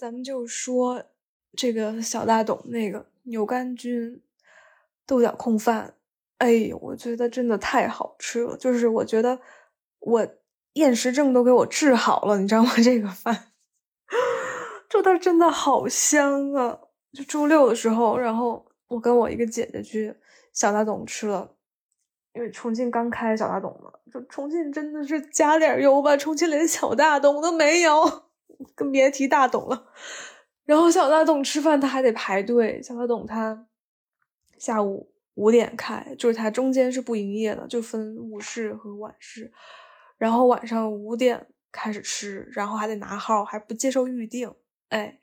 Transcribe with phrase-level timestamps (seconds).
[0.00, 1.04] 咱们就说
[1.54, 4.22] 这个小大董那个牛肝菌
[5.04, 5.92] 豆角控饭，
[6.38, 9.38] 哎，我觉得真的太好吃了，就是我觉得
[9.98, 10.26] 我
[10.72, 12.72] 厌食症都给我治好了，你知道吗？
[12.82, 13.48] 这个饭，
[14.88, 16.78] 就它真的好香啊！
[17.12, 20.14] 就周六的时候，然后我跟我一个姐姐去
[20.54, 21.56] 小大董吃了，
[22.32, 28.29] 因为重庆刚开小大董嘛，就重庆真的是加点油吧，重庆连小大董都没有。
[28.74, 29.86] 更别提大董了，
[30.64, 32.82] 然后小大董吃饭他还得排队。
[32.82, 33.66] 小大董他
[34.58, 39.52] 下午五点开，就是他中间是不营业的，就分午市和晚市。
[40.18, 44.54] 然后晚上五点开始吃，然后还得拿号，还不接受预定。
[44.90, 45.18] 哎，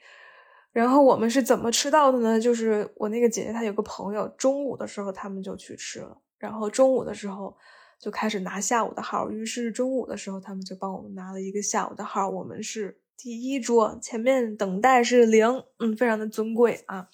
[0.72, 2.40] 然后我们是怎么吃到的呢？
[2.40, 7.56] 就是我那个姐姐她有个朋友，中午的时候他们就去吃了，然后中午的时候
[8.00, 9.30] 就开始拿下午的号。
[9.30, 13.00] 于是中午的时候他们就帮我们拿了一个下午的号，我们是。
[13.18, 17.10] 第一桌前面等待是零，嗯，非常的尊贵啊。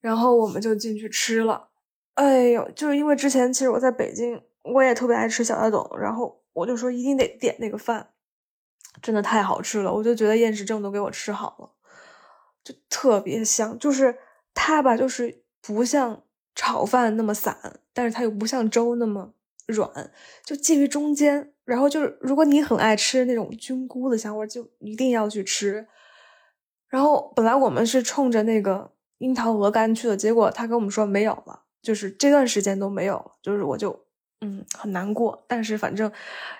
[0.00, 1.70] 然后我们就进去吃了。
[2.14, 8.10] 哎呦，就是因为之前其实我在北京，我也特别爱吃小大董，然后我就说一定得点那个饭，
[9.02, 11.70] 真的太好吃了，我就觉得厌食症都给我吃好了，
[12.62, 13.76] 就特别香。
[13.78, 14.16] 就是
[14.54, 16.22] 它吧，就是不像
[16.54, 19.34] 炒饭那么散，但是它又不像粥那么
[19.66, 20.12] 软，
[20.44, 21.53] 就介于中间。
[21.64, 25.86] 然后就是，如果你很爱吃那种菌菇的香味，就一定要去吃。
[26.88, 33.32] 然后本来我们是冲着那个樱桃鹅肝去的，结果他跟我们说没有了，就是这段时间都没有。
[33.42, 34.04] 就是我就
[34.42, 36.12] 嗯很难过，但是反正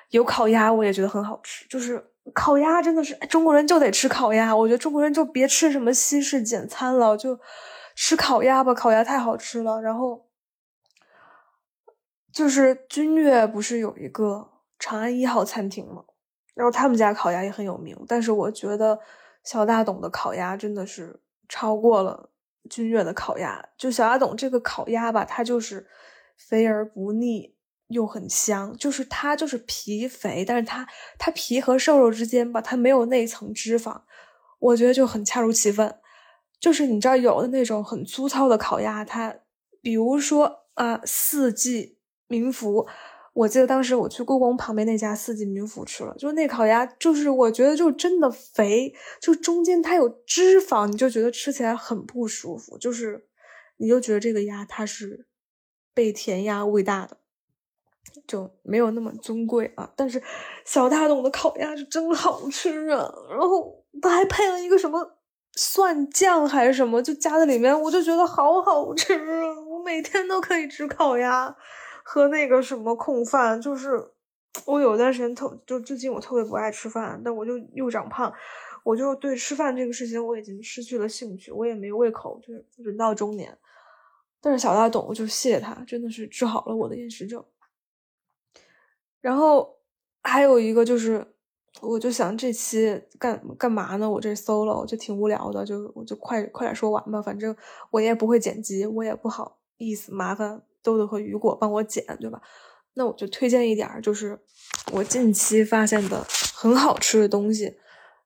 [0.08, 1.66] 有烤鸭，我也觉得很好吃。
[1.68, 2.02] 就是
[2.32, 7.38] 烤鸭真的是中国人就得吃烤鸭，我觉得中国人就别吃什么西式简餐了，就
[7.94, 9.82] 吃烤鸭吧，烤鸭太好吃了。
[9.82, 10.26] 然后
[12.32, 14.53] 就是君悦不是有一个。
[14.84, 16.04] 长安一号餐厅嘛，
[16.52, 19.00] 然后他们家烤鸭也很有名，但是我觉得
[19.42, 22.28] 小大董的烤鸭真的是超过了
[22.68, 23.66] 君悦的烤鸭。
[23.78, 25.86] 就小大董这个烤鸭吧，它就是
[26.36, 27.54] 肥而不腻，
[27.88, 28.76] 又很香。
[28.76, 30.86] 就是它就是皮肥，但是它
[31.18, 34.02] 它皮和瘦肉之间吧，它没有那一层脂肪，
[34.58, 35.98] 我觉得就很恰如其分。
[36.60, 39.34] 就是你知道有的那种很粗糙的烤鸭，它
[39.80, 41.96] 比如说啊四季
[42.26, 42.86] 民福。
[43.34, 53.26] 我记得当时我去故宫旁边那家四季民福吃了，就是那烤鸭，就是我觉得就真的肥，就中间它有脂肪，你就觉得吃起来很不舒服，就是
[53.78, 55.26] 你就觉得这个鸭它是
[55.92, 57.16] 被填鸭喂大的，
[58.24, 59.92] 就没有那么尊贵啊。
[59.96, 60.22] 但是
[60.64, 65.18] 小大董的烤鸭是真好吃啊，然后它还配了一个什么
[65.56, 71.56] 蒜酱还是什么，就加在里面，我就觉得好好吃啊，我每天都可以吃烤鸭。
[72.06, 74.12] 和那个什么控饭，就是
[74.66, 78.32] 我有段时间特就最近我特别不爱吃饭，但我就又长胖，
[78.84, 83.56] 我就对吃饭这个事情我已经失去了兴趣，我也没胃口，就是人到中年。
[84.40, 87.42] 但是小大董，我就谢谢他，真的是治好了我的厌食症。
[89.22, 89.78] 然后
[90.22, 91.26] 还有一个就是，
[91.80, 94.08] 我就想这期干干嘛呢？
[94.08, 97.56] 我这 solo 就挺无聊的，就我就快快点说完吧，反正
[97.90, 100.62] 我也不会剪辑，我也不好意思麻烦。
[100.84, 102.40] 豆豆和雨果帮我剪，对吧？
[102.96, 104.38] 那我就推荐一点儿，就是
[104.92, 106.24] 我近期发现的
[106.54, 107.74] 很好吃的东西。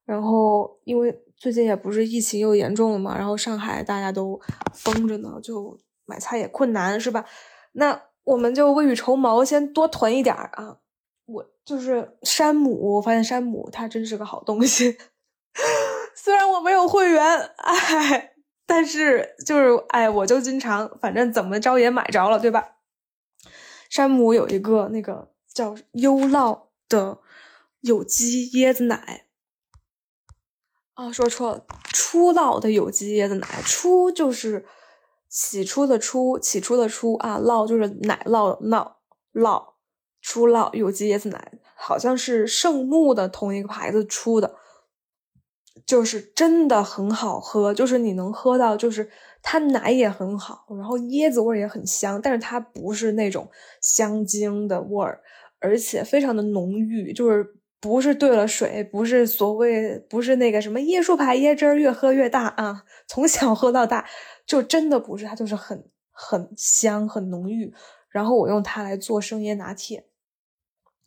[0.04, 4.38] 然后，因为最近也不是疫情又严重了嘛，然后上海大家都
[4.74, 7.24] 封着呢，就买菜也困难，是吧？
[7.72, 10.78] 那我们就未雨绸缪，先多囤一点儿啊。
[11.26, 14.96] 我就是山姆，我发现山姆它真是个好东西，
[16.16, 17.22] 虽然我没有会员，
[17.56, 18.32] 哎。
[18.70, 22.76] 但是就是哎，我就经常，反正怎么着也买着了，对吧？
[23.88, 27.18] 山姆有一个那个叫优酪的
[27.80, 29.24] 有机椰子奶，
[30.92, 31.64] 啊，说错了，
[31.94, 34.66] 初酪的有机椰子奶，初就是
[35.30, 38.96] 起初的初，起初的初啊，酪就是奶酪酪
[39.32, 39.72] 酪，
[40.20, 44.56] 初酪有机椰子奶，好像是圣木的同一个牌子出的。
[45.88, 49.08] 就是真的很好喝，就是你能喝到，就是
[49.42, 55.22] 它奶也很好，然后椰子味也很香，但是它不是那种香精的味儿，
[55.60, 64.06] 而且非常的浓郁，就是不是兑了水，不是所谓不是那个什么椰树牌椰汁儿越喝越大啊，从小喝到大，
[64.44, 67.72] 就真的不是，它就是很很香很浓郁，
[68.10, 70.04] 然后我用它来做生椰拿铁，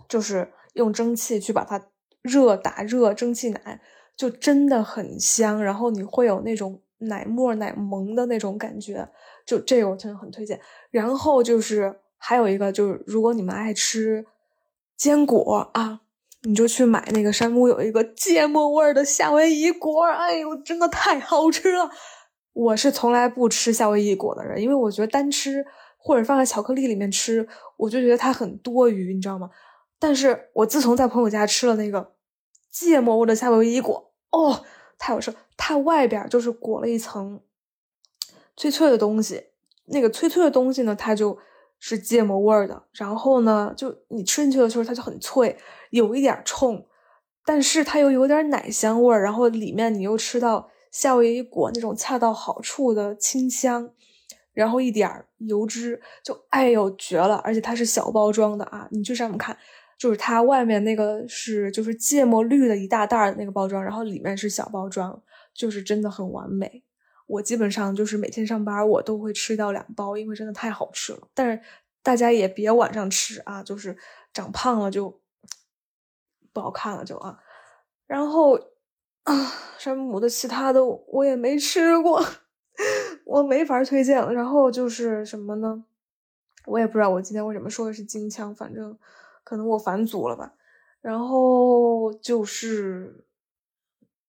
[0.09, 1.89] 就是用蒸汽去把它
[2.23, 3.79] 热打热蒸汽奶。
[4.21, 9.09] 就真的很香，然后你会有那种奶沫奶萌的那种感觉，
[9.47, 10.61] 就这个我真的很推荐。
[10.91, 14.23] 然后就是还有一个就是，如果你们爱吃
[14.95, 16.01] 坚果啊，
[16.43, 21.89] 你就去买那个山姆有一个芥末味儿的夏威夷果，哎呦，真的太好吃了。
[22.53, 25.65] 我是从来不吃夏威夷果的人，因为我觉得单吃
[25.97, 29.49] 或者放在巧克力里面吃，我就觉得它很多余，你知道吗？
[29.97, 32.13] 但是我自从在朋友家吃了那个
[32.69, 34.63] 芥末味的夏威夷果，哦，
[34.97, 35.33] 太好吃！
[35.55, 37.41] 它外边就是裹了一层
[38.55, 39.45] 脆脆的东西，
[39.85, 41.37] 那个脆脆的东西呢，它就
[41.79, 42.83] 是芥末味的。
[42.93, 45.57] 然后呢，就你吃进去的时候，它就很脆，
[45.91, 46.87] 有一点冲，
[47.45, 49.23] 但是它又有点奶香味儿。
[49.23, 50.69] 然后里面你又吃到。
[50.91, 53.91] 夏威夷果那种恰到好处的清香，
[54.51, 57.37] 然后一点油脂，就哎呦绝了！
[57.45, 59.57] 而且它是小包装的啊，你去上面看，
[60.01, 65.21] 就是它外面那个是就是芥末绿的一大袋的那个包装，然后里面是小包装，
[65.53, 66.83] 就是真的很完美。
[67.27, 71.27] 我基本上就是每天上班我都会吃到两包，因为真的太好吃了。
[71.35, 71.61] 但是
[72.01, 73.95] 大家也别晚上吃啊，就是
[74.33, 75.21] 长胖了就
[76.51, 77.37] 不好看了就啊，
[78.07, 78.59] 然后。
[79.23, 79.35] 啊，
[79.77, 82.19] 山姆的其他的我也没吃过，
[83.23, 84.33] 我没法推荐了。
[84.33, 85.85] 然后就是什么呢？
[86.65, 88.97] 我也不知道我今天为什么说的是金枪，反正
[89.43, 90.53] 可能我返祖了吧。
[91.01, 93.25] 然后就是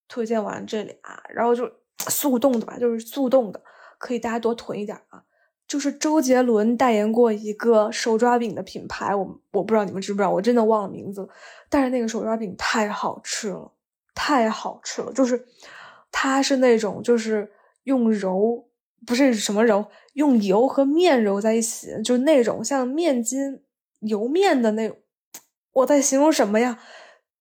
[0.08, 0.96] 推荐完这俩，
[1.30, 1.70] 然后就
[2.08, 3.62] 速冻的吧，就是速冻的，
[3.98, 5.22] 可以大家多囤一点啊。
[5.68, 11.26] 就是周杰伦代言过一个手抓饼的品牌，我我不知道你们知不知道，我真的忘了名字，
[11.70, 13.72] 但是那个手抓饼太好吃了。
[14.14, 15.46] 太好吃了，就是
[16.10, 17.50] 它是那种就是
[17.84, 18.68] 用揉
[19.06, 23.62] 不是什么揉，用油和面揉在一起，就那种像面筋
[24.00, 24.98] 油面的那种。
[25.72, 26.78] 我在形容什么呀？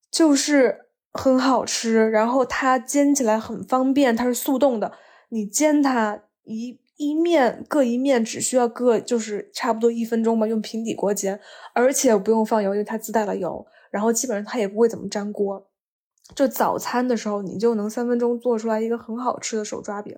[0.09, 4.93] 就是很好吃，然后它煎起来很方便，它是速冻的，
[5.29, 11.39] 你煎它一一面各一面只需要各就是差不多一分钟吧，用平底锅煎，
[11.73, 15.67] 而且不用放油，因为它自带了油，然后基本上它也不会怎么粘锅。
[16.35, 20.15] 就早餐的时候，你就能三分钟做出来一个很好吃的手抓饼，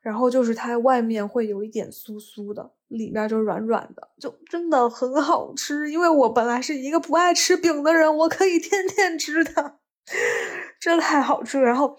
[0.00, 5.90] 然后就是它外面会有一点酥酥的，里面就软软的，就真的很好吃。
[5.90, 9.78] 因为我本来是一个不爱吃饼的人，我可以天天吃它，
[10.80, 11.60] 真的太好吃。
[11.60, 11.96] 然后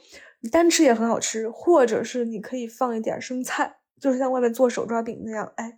[0.52, 5.78] 单吃也很好吃，或者是你可以放一点生菜，就是像外面做手抓饼那样，哎，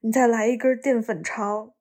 [0.00, 1.72] 你再来一根淀粉肠，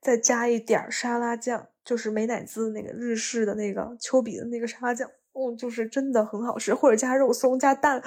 [0.00, 1.68] 再加一点沙拉酱。
[1.84, 8.00] 就是美乃滋那个日式的那个丘比的那个沙拉酱，嗯，就是真的很好吃，或者加肉松加蛋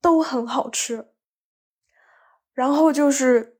[0.00, 1.08] 都很好吃。
[2.52, 3.58] 然后就是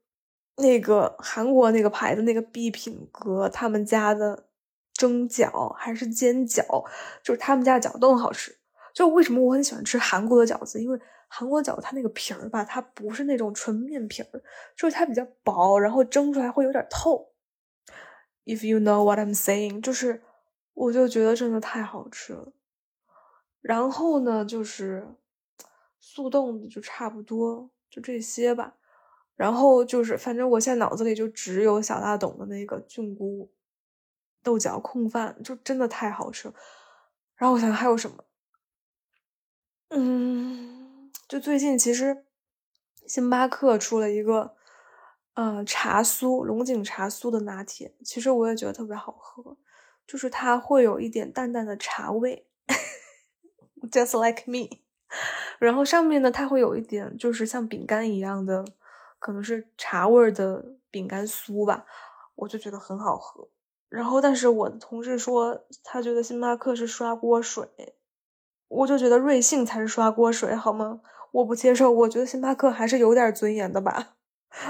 [0.57, 4.49] 那个韩国那个牌子那个必品阁他们家的
[4.93, 6.85] 蒸饺还是煎饺，
[7.23, 8.59] 就是他们家的饺子都很好吃。
[8.93, 10.83] 就为什么我很喜欢吃韩国的饺子？
[10.83, 14.43] 因为韩国饺子它那个皮儿吧，它不是那种纯面皮儿，
[14.77, 17.33] 就是它比较薄，然后蒸出来会有点透。
[18.45, 20.25] If you know what I'm saying，就是
[20.73, 22.53] 我就觉得真的太好吃了。
[23.61, 25.07] 然后呢，就是
[26.15, 28.77] 速冻的就差不多就这些吧。
[29.37, 33.53] 然后就是，反正我现在脑子里就只有小大董的那个菌菇
[34.43, 36.55] 豆角控饭，就真的太好吃了。
[37.37, 38.25] 然后我想还有什么？
[39.91, 42.25] 嗯，就最近其实
[43.07, 44.57] 星巴克出了一个。
[45.41, 49.57] 嗯，茶酥龙井茶酥的拿铁，其实我也觉得特别好喝，
[50.05, 52.49] 就是它会有一点淡淡的茶味，
[53.89, 54.81] just like me。
[55.59, 58.65] 然后上面呢，它会有一点就是像饼干一样的，
[59.19, 61.87] 可能是茶味的饼干酥吧，
[62.35, 63.49] 我就觉得很好喝。
[63.89, 67.67] 然后，但是我同事说他觉得星巴克是刷锅水，
[68.69, 71.01] 我就觉得瑞幸才是刷锅水，好吗？
[71.33, 74.17] 我不接受，我觉得星巴克还是有点尊严的吧。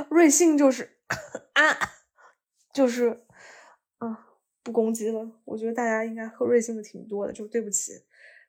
[0.08, 0.98] 瑞幸就是
[1.54, 1.62] 啊，
[2.72, 3.24] 就是
[3.98, 4.26] 啊，
[4.62, 5.28] 不攻击了。
[5.44, 7.92] 我觉得大家应该喝瑞幸的挺多的，就对不起，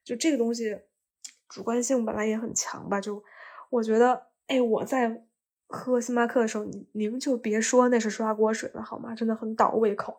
[0.04, 0.80] 就这个东西
[1.50, 3.02] 主观性本来也很强吧。
[3.02, 3.24] 就
[3.72, 5.26] 我觉得，哎，我在
[5.68, 9.14] 喝星巴克的时候，你你们就别说那是刷锅水了，好吗？
[9.16, 10.18] 真的很倒胃口。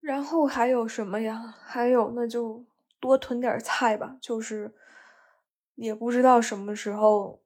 [0.00, 1.54] 然后还有什么呀？
[1.62, 2.64] 还有那就
[2.98, 4.16] 多囤点菜吧。
[4.20, 4.74] 就是
[5.74, 7.40] 也不知道什么时候。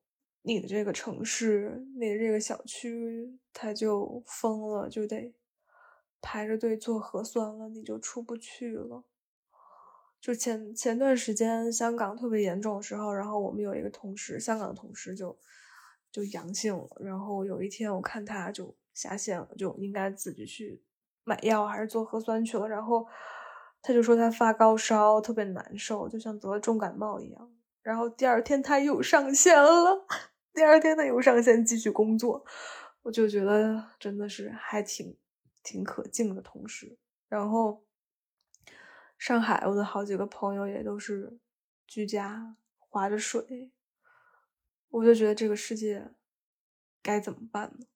[0.49, 5.35] 你的这个城市，你的这个小区，它就封了，就得
[6.23, 9.03] 排着队做核酸了，你就出不去了。
[10.21, 15.39] 就前前段时间香港特别严重的时候，然后我们有一个同事，香港的同事就
[16.11, 20.83] 就阳性了，然后有一天我看他就下线了，就应该自己去
[21.25, 23.07] 买药还是做核酸去了，然后
[23.83, 30.07] 他就说他发高烧，特别难受，就像得了重感冒一样，然后第二天他又上线了。
[30.53, 32.43] 第二天他又上线继续工作，
[33.03, 35.15] 我就觉得真的是还挺
[35.63, 36.97] 挺可敬的同事，
[37.29, 37.85] 然后
[39.19, 41.39] 上海我的好几个朋友也都是
[41.87, 43.71] 居家划着水，
[44.89, 46.13] 我就觉得这个世界
[47.03, 47.87] 该怎么办呢？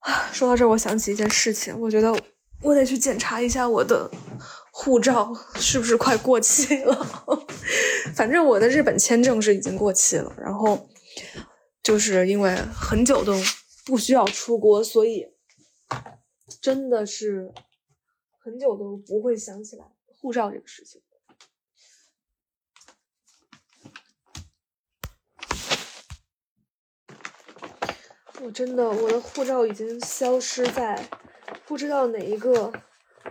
[0.00, 2.12] 啊， 说到这儿，我想起一件事情，我觉得
[2.62, 4.10] 我得去检查一下我的
[4.72, 6.94] 护照是不是快过期了。
[8.14, 10.88] 反正我的日本签证是已经过期了，然后
[11.82, 13.32] 就是因为很久都
[13.84, 15.26] 不需要出国，所以
[16.60, 17.52] 真的是
[18.44, 21.00] 很久都不会想起来护照这个事情。
[28.42, 31.08] 我真的，我的护照已经消失在
[31.64, 32.70] 不知道哪一个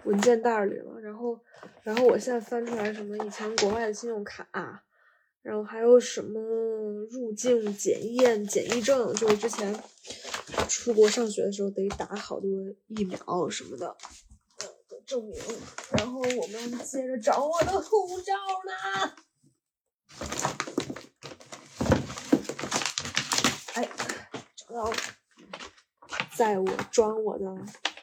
[0.06, 1.00] 文件袋里了。
[1.00, 1.40] 然后，
[1.84, 4.84] 然后我现在翻出来什么以前国外的信用卡，
[5.44, 6.42] 然后还有什么
[7.12, 9.80] 入境检验检疫证，就是之前
[10.68, 12.50] 出国上学的时候得打好多
[12.88, 13.96] 疫苗什么的的
[15.14, 15.40] 证明。
[15.92, 18.34] 然后我们接着找我的护照
[18.66, 18.72] 呢。
[23.76, 23.88] 哎。
[24.56, 24.96] 找到了，
[26.36, 27.46] 在我装我的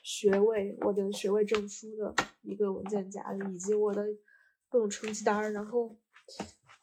[0.05, 4.05] 学位、我的学位证书的一个文件夹里，以及我的
[4.69, 5.97] 各种成绩单然后，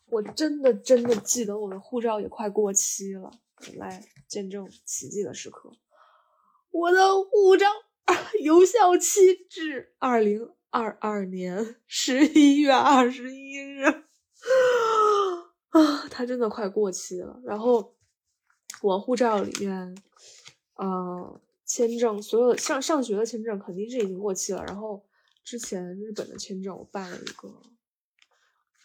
[0.07, 3.31] 我真的真的记得我的护照也快过期了。
[3.77, 5.71] 来见证奇迹的时刻，
[6.69, 7.65] 我的护照
[8.43, 13.83] 有效期至二零二二年十一月二十一日。
[15.69, 17.39] 啊，它真的快过期了。
[17.45, 17.93] 然后。
[18.83, 19.97] 我护照里面，
[20.75, 24.63] 呃，签证所有上上学的签证肯定是已经过期了。
[24.65, 25.03] 然后
[25.43, 27.47] 之前日本的签证我办了一个，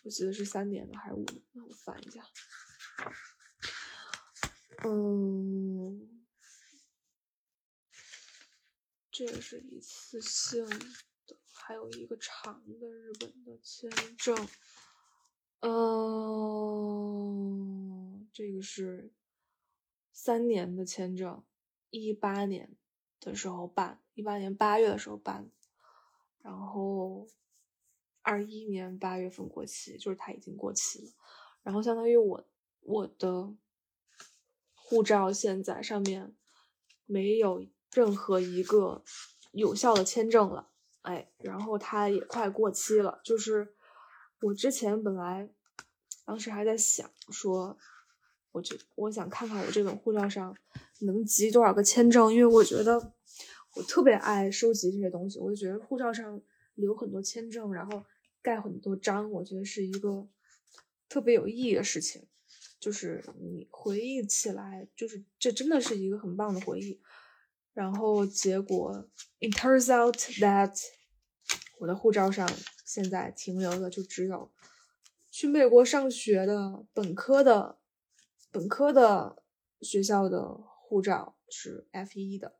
[0.02, 1.42] 我记得是三年的还是五年？
[1.54, 2.22] 的，我翻一下。
[4.84, 6.11] 嗯，
[9.12, 14.48] 这个是一次性的，还有一个长的日本的签证。
[15.60, 15.70] 嗯，
[18.32, 19.12] 这个是。
[20.14, 21.42] 三年的签证，
[21.90, 22.76] 一八年
[23.18, 25.50] 的时候办，一八年八月的时候办，
[26.42, 27.26] 然后
[28.20, 31.10] 二一年八月份过期，就是它已经过期了。
[31.62, 32.46] 然后相当于我
[32.82, 33.52] 我的
[34.74, 36.36] 护照现在上面
[37.06, 39.02] 没有任何一个
[39.52, 40.68] 有效的签证了，
[41.02, 43.20] 哎，然后它也快过期了。
[43.24, 43.74] 就是
[44.40, 45.50] 我之前本来
[46.24, 47.78] 当时还在想说。
[48.54, 50.54] 我就我想看看我这本护照上
[51.00, 53.14] 能集多少个签证，因为我觉得
[53.74, 55.38] 我特别爱收集这些东西。
[55.38, 56.38] 我就觉得护照上
[56.74, 58.04] 留很多签证，然后
[58.42, 60.28] 盖很多章，我觉得是一个
[61.08, 62.26] 特别有意义的事情。
[62.78, 67.00] 就是你回忆起来，就是这真的是一个很棒的回忆。
[67.72, 69.08] 然后结果
[69.40, 70.76] ，it turns out that
[71.78, 72.48] 我的护照上
[72.84, 74.52] 现在停留的就只有
[75.30, 77.78] 去美国上学的本科的。
[78.54, 79.42] 本科的
[79.80, 82.58] 学校的护照是 F 一的，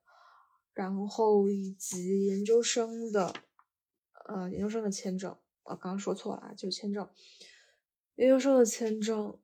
[0.73, 3.35] 然后以及研究生的，
[4.25, 7.07] 呃，研究生的签证，我刚刚说错了啊，就是签证，
[8.15, 9.39] 研究生的签证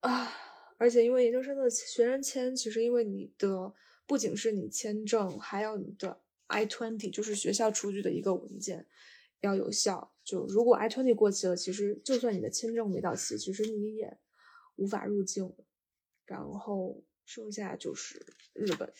[0.00, 0.32] 啊，
[0.78, 3.72] 而且因为研究生的学生签，其实因为你的
[4.08, 8.88] 不仅是你签证，还有你的 I twenty，就是学校出具的一个文件
[9.42, 10.12] 要有效。
[10.24, 14.18] 就如果 I twenty 过期了，其实就算你的签证没到期，其实你也
[14.74, 15.54] 无法入境。
[16.24, 18.92] 然后剩下就是日本，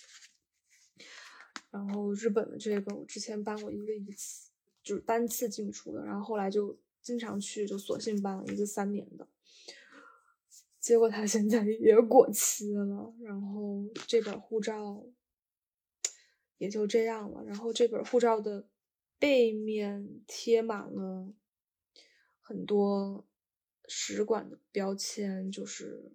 [1.71, 4.51] 然后日本的这个我之前办过一个一次，
[4.83, 9.29] 就是单次进出的，然后后来就经常去，就索性办了一个三年的，
[10.89, 15.05] 结果他现在也过期了，然后这本护照
[16.57, 18.67] 也就这样了，然后这本护照的
[19.19, 21.31] 背面贴满了
[22.41, 23.29] 很多
[23.87, 26.11] 使馆的标签，就是。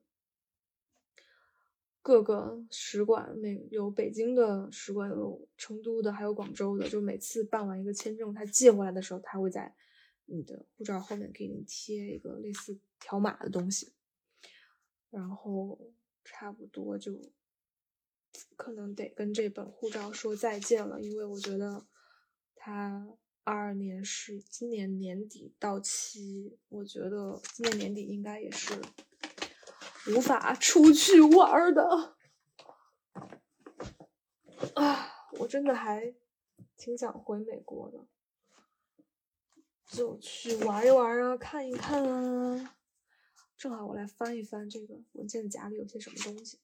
[2.01, 6.89] 各个使馆，每有北京的使馆，有成都的，还有广州的。
[6.89, 9.73] 就每次办完一个签证，他寄回来的时候，他会在
[10.25, 13.93] 你的护照后面给你贴一个类似条码的东西。
[15.13, 15.79] 然后
[16.23, 17.21] 差不多就
[18.55, 21.85] 可能得跟这本护照说再见了，因为我觉得
[22.55, 23.07] 它
[23.43, 28.81] 二二年是今年年底到期，我觉得今年年底应该也是。
[30.05, 32.15] 无法出去玩的
[34.75, 35.09] 啊！
[35.39, 36.13] 我真的还
[36.75, 38.05] 挺想回美国的，
[39.87, 42.75] 就去玩一玩啊，看一看啊。
[43.63, 46.59] 正好我来翻一翻这个文件夹里有些什么东西，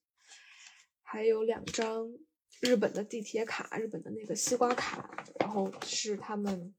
[1.01, 2.11] 还有两张
[2.59, 6.75] 日本的地铁卡，日本的那个西瓜卡，然后是他们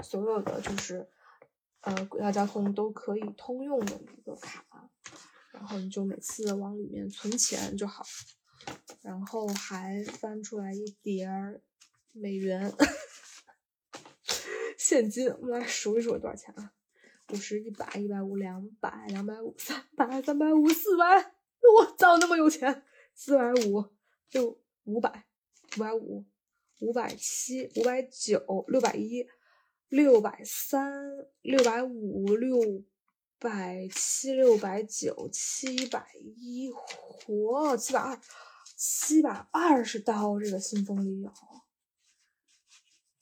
[0.00, 1.08] 所有的就是
[1.80, 4.64] 呃轨道交通都可以通用的一个卡，
[5.50, 8.04] 然后你就每次往里面存钱就好，
[9.00, 11.60] 然后还翻出来一叠儿
[12.12, 12.72] 美元
[14.78, 16.74] 现金，我们来数一数多少钱啊？
[17.28, 21.34] 五十、一百、一百五、两百、两百五、三百、三百五、四百，
[21.76, 22.84] 我操，那么有钱！
[23.14, 23.84] 四百五
[24.30, 24.60] 六。
[24.84, 25.28] 五百，
[25.76, 26.26] 五百五，
[26.80, 29.24] 五百七，五百九，六百一，
[29.90, 31.00] 六百三，
[31.42, 32.58] 六百五，六
[33.38, 38.18] 百七，六百九，七百一，嚯，七百二，
[38.76, 41.32] 七百二十刀，这个信封里有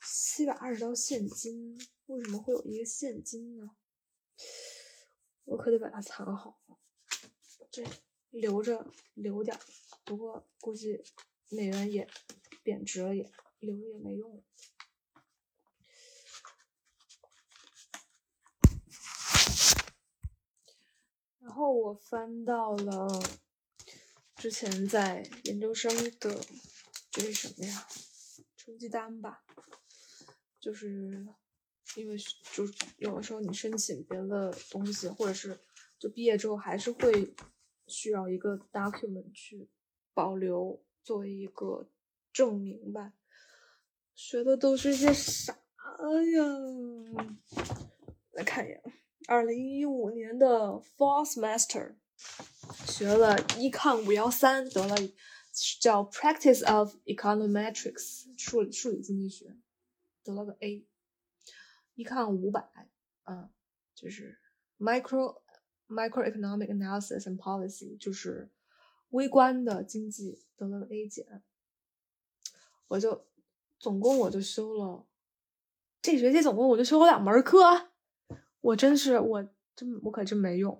[0.03, 3.73] 七百二十刀现金，为什么会有一个现金呢？
[5.51, 6.61] 我可得把它藏好，
[7.71, 7.85] 这
[8.31, 9.61] 留着留点儿，
[10.05, 11.05] 不过估计。
[11.53, 12.09] 美元也
[12.63, 13.29] 贬值了，也
[13.59, 14.45] 留也没用。
[21.41, 23.21] 然后我翻到了
[24.37, 26.41] 之前在研究生的
[27.11, 27.89] 这是什么呀？
[28.57, 29.43] 成绩单吧，
[30.61, 31.27] 就是
[31.97, 32.17] 因为
[32.53, 32.65] 就
[32.99, 35.59] 有的时候你申请别的东西，或者是
[35.99, 37.35] 就毕业之后还是会
[37.87, 39.69] 需要一个 document 去
[40.15, 40.83] 保留。
[41.03, 41.89] 作为一个
[42.31, 43.15] 证明吧，
[44.15, 46.45] 学的都是些啥呀？
[48.33, 48.83] 来看一眼，
[49.27, 50.47] 二零一五年的
[50.99, 51.95] Fall Semester
[52.87, 54.95] 学了 Econ 五幺三，得了
[55.81, 59.57] 叫 Practice of Econometrics 数理数理经济学，
[60.23, 60.87] 得了个 A。
[62.05, 62.69] Econ 五百，
[63.25, 63.49] 嗯，
[63.95, 64.39] 就是
[64.79, 65.41] Micro
[65.89, 68.51] Microeconomic Analysis and Policy，就是。
[69.11, 71.43] 微观的经济得了 A 减，
[72.87, 73.27] 我就
[73.77, 75.05] 总共我就修了
[76.01, 77.89] 这学期总共我就修了两门课，
[78.61, 79.43] 我真是我
[79.75, 80.79] 真我可真没用。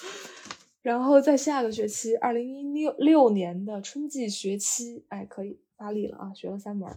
[0.80, 6.90] 然后在下个学期，二零一六六年的春季学期，哎，可以发力了啊，学了三门，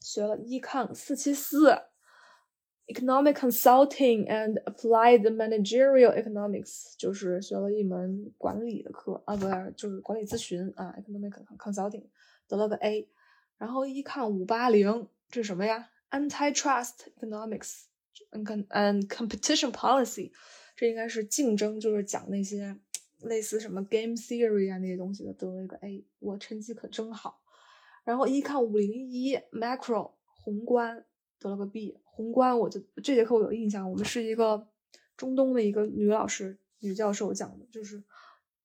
[0.00, 1.78] 学了 Econ 四七四。
[2.88, 10.94] Economic Consulting and Applied Managerial Economics 就是学了一门管理的课啊，不是，就是管理咨询啊。
[10.96, 12.04] Economic Consulting
[12.48, 13.06] 得了个 A，
[13.58, 17.82] 然后一看五八零，这是什么呀？Antitrust Economics
[18.32, 20.32] and and Competition Policy，
[20.74, 22.74] 这应该是竞争，就是讲那些
[23.20, 27.42] 类似什么 Game Theory 啊那些东西的，得了一个 A，我成绩可真好。
[28.04, 31.04] 然后一看五零一 Macro 宏观。
[31.40, 34.66] 得了个 B，宏观我就这节课我有印象，我们是一个
[35.16, 38.02] 中东的一个女老师、女教授讲的，就是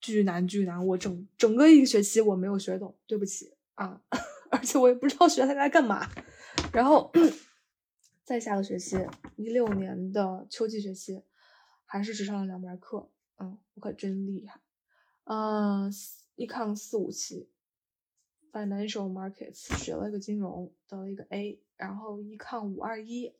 [0.02, 4.02] 巨难巨难，我整整个一个学期我没有学懂，对不起啊，
[4.50, 6.10] 而且我也不知道学它在干嘛。
[6.74, 7.12] 然后
[8.26, 8.98] 再下个学期，
[9.36, 11.22] 一六年的秋季学期，
[11.86, 14.60] 还是只上了两门课，嗯，我可真厉害，
[15.26, 15.94] 嗯，
[16.38, 17.48] 一抗四五七。
[18.54, 23.34] Financial markets 学了一个金融，得了一个 A，然后一抗五二一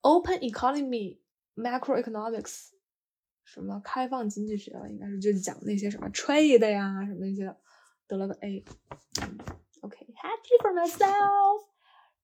[0.00, 1.20] ，Open economy
[1.54, 2.70] macroeconomics
[3.44, 7.56] 什么开放经济学了应该是就讲那些什么 trade 呀什么那些的，
[8.08, 8.64] 得了个 A。
[9.82, 11.68] OK，happy for myself。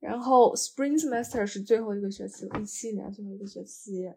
[0.01, 4.13] 然后 Spring semester 是最后一个学期，一七年最后一个学期，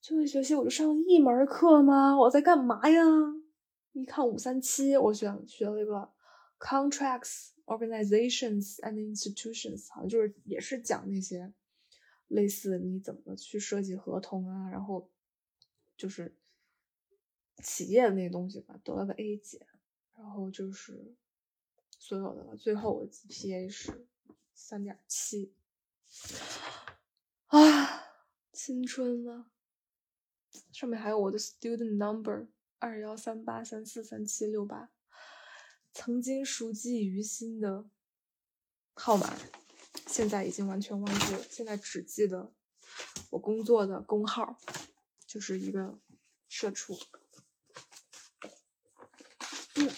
[0.00, 2.18] 最后一学期我就上了一门课吗？
[2.18, 3.02] 我在干嘛呀？
[3.92, 6.13] 一看五三七，我选学了一个。
[6.58, 11.52] Contracts, organizations and institutions，好像就是也是讲那些
[12.28, 15.10] 类似你怎么去设计合同啊，然后
[15.96, 16.34] 就是
[17.62, 19.66] 企业的那些东西吧，得了个 A 减，
[20.16, 21.14] 然后就是
[21.98, 24.06] 所有的最后我的 GPA 是
[24.54, 25.52] 三点七，
[27.48, 28.06] 啊，
[28.52, 29.50] 青春啊！
[30.72, 32.46] 上面还有我的 student number
[32.78, 34.93] 二幺三八三四三七六八。
[35.94, 37.86] 曾经熟记于心的
[38.94, 39.32] 号码，
[40.08, 41.40] 现在已经完全忘记了。
[41.48, 42.52] 现在只记得
[43.30, 44.58] 我工作的工号，
[45.24, 45.98] 就是一个
[46.48, 46.98] 社畜。
[49.76, 49.90] 嗯，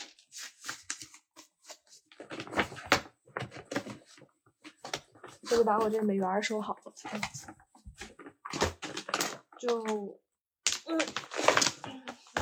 [5.42, 6.92] 这个把我这美元收好了，
[9.58, 10.20] 就
[10.84, 10.98] 嗯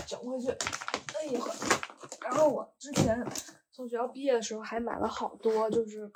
[0.06, 0.48] 整回去。
[0.50, 1.93] 哎呀呵。
[2.24, 3.24] 然后我之前
[3.70, 6.10] 从学校毕业的时候还买了好多，就是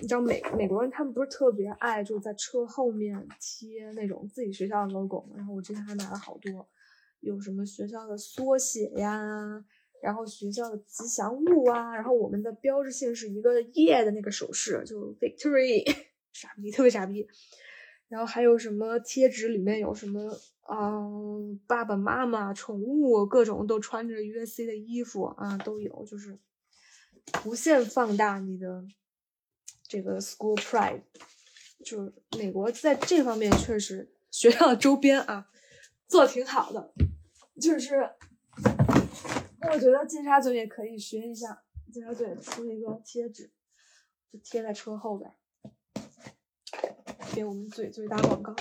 [0.00, 5.34] 你知道美美国人他们不是特别爱就在车后面贴那种自己学校的 logo 吗？
[5.36, 6.68] 然后我之前还买了好多，
[7.20, 9.64] 有什么学校的缩写呀，
[10.02, 15.84] 然后学校的吉祥物啊，然后我们的标志性是一个耶的那个手势，就 victory，
[16.32, 17.26] 傻逼，特别傻逼。
[18.08, 20.30] 然后还有什么贴纸里面有什么
[20.68, 26.38] 嗯，爸爸妈妈、宠物，各种都穿着 USC 的衣服啊，都有，就是
[27.44, 28.84] 无限放大你的
[29.86, 31.02] 这个 school pride。
[31.84, 35.48] 就是美国在这方面确实学校的周边啊
[36.08, 36.92] 做的挺好的，
[37.60, 38.10] 就是
[39.60, 43.52] 我觉得金沙嘴也可以学一下，金沙嘴出一个贴纸，
[44.32, 45.32] 就贴在车后边。
[47.34, 48.56] 给我们嘴嘴打广告。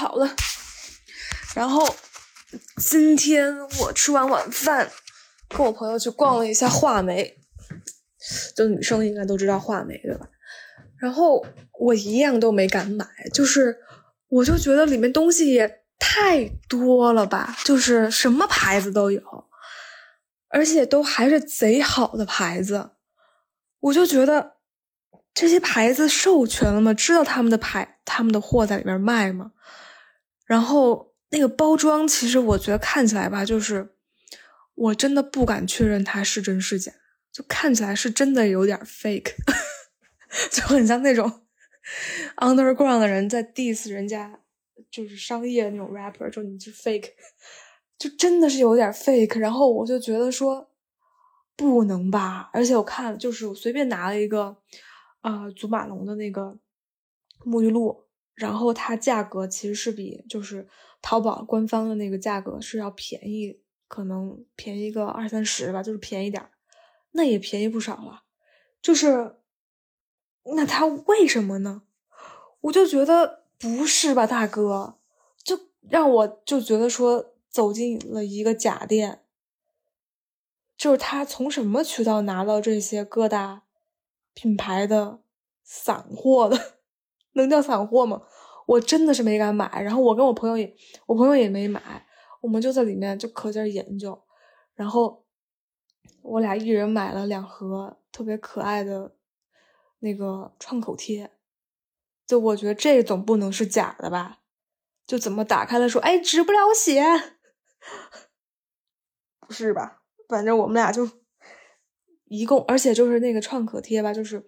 [0.00, 0.34] 好了，
[1.54, 1.96] 然后。
[2.90, 4.90] 今天我吃完晚饭，
[5.48, 7.38] 跟我朋友去逛了一下画眉，
[8.56, 10.26] 就女生应该都知道画眉对吧？
[10.98, 11.46] 然后
[11.78, 13.78] 我一样都没敢买，就是
[14.26, 19.22] 我就觉得里面东西也太多了吧，就是什么牌子都有，
[20.48, 22.90] 而且都还是贼好的牌子，
[23.78, 24.54] 我就觉得
[25.32, 26.92] 这些牌子授权了吗？
[26.92, 29.52] 知道他们的牌、他们的货在里面卖吗？
[30.50, 31.08] 然后。
[31.32, 33.94] 那个包装其实我觉得看起来吧，就是
[34.74, 36.90] 我真的不敢确认它是真是假，
[37.30, 39.34] 就看起来是真的有点 fake，
[40.50, 41.42] 就很像那种
[42.38, 44.40] underground 的人在 diss 人家，
[44.90, 47.10] 就是商业那种 rapper，就你是 fake，
[47.96, 49.38] 就真的是有点 fake。
[49.38, 50.72] 然后我就觉得说
[51.54, 54.56] 不能吧，而且我看就是我随便拿了一个
[55.20, 56.58] 啊祖马龙的那个
[57.46, 58.08] 沐浴露，
[58.40, 60.66] 然后它价格其实是比就是。
[61.02, 66.50] 淘宝官方的那个价格是要便宜，可能便宜个二三十吧，就是便宜点儿，
[67.12, 68.24] 那也便宜不少了。
[68.82, 69.36] 就是，
[70.54, 71.84] 那他为什么呢？
[72.60, 74.98] 我就觉得不是吧，大哥，
[75.42, 79.22] 就让我就觉得说走进了一个假店，
[80.76, 83.62] 就是他从什么渠道拿到这些各大
[84.34, 85.22] 品牌的
[85.64, 86.79] 散货的？
[87.32, 88.22] 能叫散货吗？
[88.66, 92.06] 我真的是没敢买，然后我跟我朋友也，我朋友也没买，
[92.40, 94.22] 我们就在里面就可劲儿研究，
[94.74, 95.24] 然后
[96.22, 99.16] 我俩一人买了两盒特别可爱的
[99.98, 101.32] 那个创口贴，
[102.28, 104.38] 就我觉得这总不能是假的吧？
[105.04, 107.02] 就怎么打开了说，哎，止不了血，
[109.40, 110.02] 不是吧？
[110.28, 111.10] 反正我们俩就
[112.26, 114.44] 一共，而且就是那个创可贴吧，就是。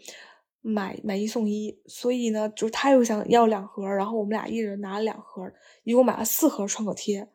[0.63, 5.43] 买买一送一，所以呢，就是他又想要两盒，然后我们俩一人拿了两盒，
[5.83, 7.29] 一共买了四盒创可贴，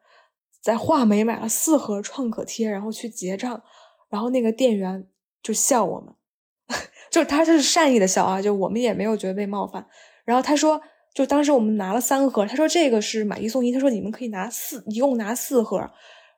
[0.61, 3.61] 在画眉买了四盒创可贴，然后去结账，
[4.09, 5.05] 然后那个店员
[5.43, 6.13] 就笑我们，
[7.11, 9.85] 就他这是善意的笑啊，就我们也没有觉得被冒犯。
[10.23, 10.81] 然后他说，
[11.13, 15.77] 就当时我们拿了三盒，他说这个是买一送一，他说你们可以拿四，一共拿四盒，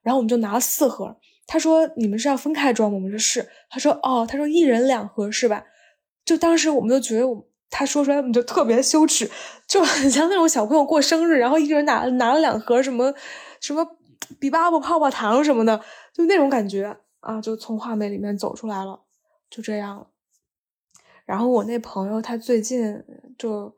[0.01, 1.17] 然后我们就拿了四盒。
[1.45, 2.95] 他说你们是要分开装吗？
[2.95, 3.47] 我们说是。
[3.69, 5.63] 他说哦，他说一人两盒是吧？
[6.29, 9.27] 就当时我们就觉得，我他说出来我们就特别羞耻，
[9.67, 13.11] 就很像那种小朋友过生日，然后一个人拿拿了两盒什么
[13.59, 13.97] 什么
[14.39, 19.01] 比巴布泡泡糖什么的，就那种感觉啊，就从画面里面走出来了，
[19.49, 20.11] 就这样。
[21.25, 23.03] 然后我那朋友他最近
[23.35, 23.75] 就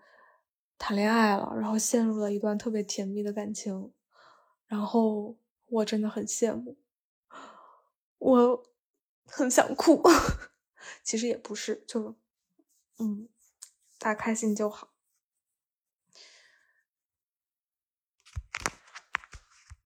[0.77, 3.93] 谈恋爱了，然后陷入了一段特别甜蜜的感情，
[4.67, 5.37] 然后
[5.69, 6.75] 我真的很羡慕，
[8.17, 8.63] 我
[9.25, 10.03] 很想哭，
[11.01, 12.13] 其实也不是，就。
[13.01, 13.27] 嗯，
[13.97, 14.90] 大家开心就好。